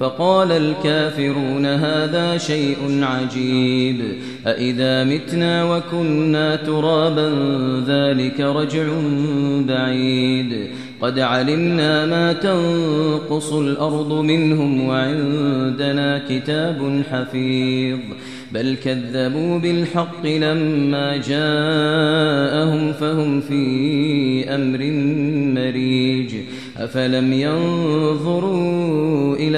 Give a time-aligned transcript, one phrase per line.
[0.00, 4.00] فقال الكافرون هذا شيء عجيب.
[4.46, 7.30] أإذا متنا وكنا ترابا
[7.86, 8.84] ذلك رجع
[9.68, 10.66] بعيد.
[11.00, 17.98] قد علمنا ما تنقص الأرض منهم وعندنا كتاب حفيظ.
[18.52, 24.78] بل كذبوا بالحق لما جاءهم فهم في أمر
[25.60, 26.34] مريج.
[26.76, 28.69] أفلم ينظروا إلى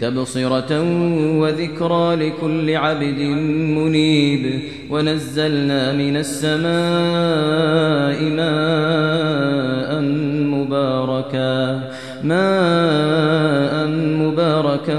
[0.00, 0.82] تبصرة
[1.40, 3.18] وذكرى لكل عبد
[3.78, 4.62] منيب.
[4.90, 6.70] ونزلنا من السماء
[8.22, 10.00] ماء
[10.54, 11.80] مباركا
[12.24, 13.86] ماء
[14.22, 14.98] مباركا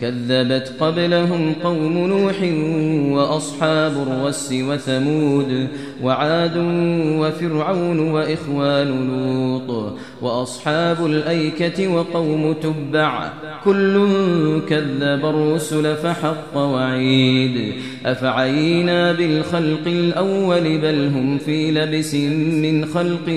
[0.00, 2.36] كذبت قبلهم قوم نوح
[3.18, 5.68] وأصحاب الرس وثمود
[6.02, 6.56] وعاد
[7.18, 13.32] وفرعون وإخوان لوط وأصحاب الأيكة وقوم تبع
[13.64, 14.06] كل
[14.68, 17.74] كذب الرسل فحق وعيد
[18.06, 22.14] أفعينا بالخلق الأول بل هم في لبس
[22.64, 23.28] من خلق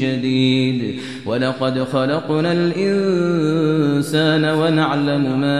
[0.00, 5.59] جديد ولقد خلقنا الإنسان ونعلم ما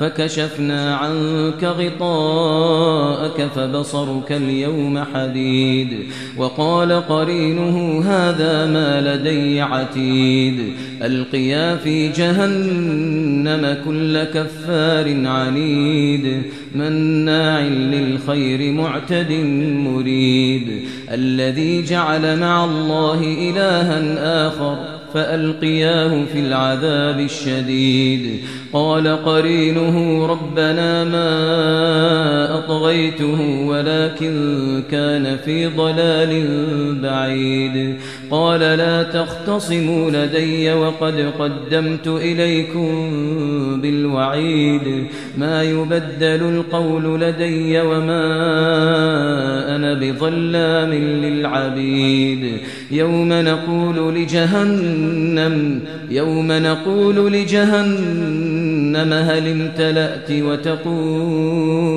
[0.00, 5.98] فكشفنا عنك غطاءك فبصرك اليوم حديد.
[6.36, 10.72] وقال قرينه هذا ما لدي عتيد.
[11.02, 16.42] ألقيا في جهنم كل كفار عنيد.
[16.74, 19.32] مناع للخير معتد
[19.84, 20.82] مريد.
[21.12, 23.20] الذي جعل مع الله
[23.50, 24.76] إلها آخر
[25.14, 28.40] فألقياه في العذاب الشديد.
[28.72, 29.87] قال قرينه
[30.26, 36.44] ربنا ما أطغيته ولكن كان في ضلال
[37.02, 37.96] بعيد
[38.30, 43.10] قال لا تختصموا لدي وقد قدمت إليكم
[43.82, 45.06] بالوعيد
[45.38, 48.26] ما يبدل القول لدي وما
[49.76, 52.60] أنا بظلام للعبيد
[52.90, 58.47] يوم نقول لجهنم يوم نقول لجهنم
[59.02, 61.88] هل امتلأت وتقول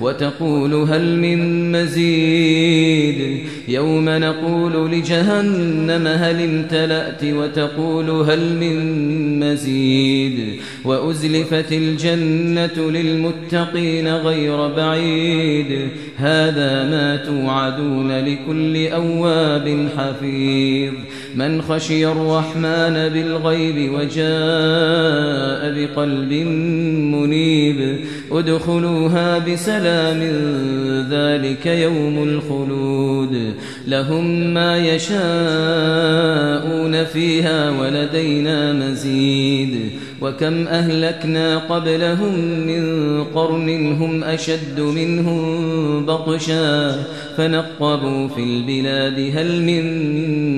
[0.00, 3.38] وتقول هل من مزيد؟
[3.68, 15.88] يوم نقول لجهنم هل امتلأت وتقول هل من مزيد؟ وأزلفت الجنة للمتقين غير بعيد.
[16.16, 20.92] هذا ما توعدون لكل أواب حفيظ.
[21.34, 26.11] من خشي الرحمن بالغيب وجاء بقلب
[27.12, 27.98] منيب.
[28.32, 30.18] ادخلوها بسلام
[31.10, 33.54] ذلك يوم الخلود.
[33.88, 35.24] لهم ما يشاءون
[37.04, 39.78] فيها ولدينا مزيد.
[40.20, 47.04] وكم أهلكنا قبلهم من قرن هم أشد منهم بطشا.
[47.36, 49.82] فنقبوا في البلاد هل من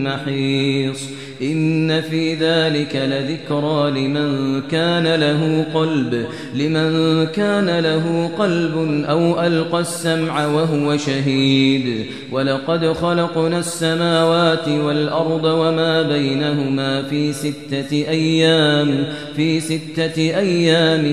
[0.04, 1.23] محيص.
[1.42, 10.46] إن في ذلك لذكرى لمن كان له قلب لمن كان له قلب أو ألقى السمع
[10.46, 12.06] وهو شهيد.
[12.32, 19.04] ولقد خلقنا السماوات والأرض وما بينهما في ستة أيام
[19.36, 21.04] في ستة أيام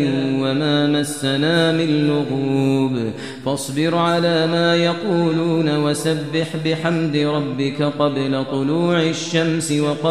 [0.42, 3.12] وما مسنا من لغوب.
[3.46, 10.11] فاصبر على ما يقولون وسبح بحمد ربك قبل طلوع الشمس وقبل